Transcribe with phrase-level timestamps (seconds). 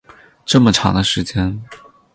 [0.45, 1.61] 这么长的时间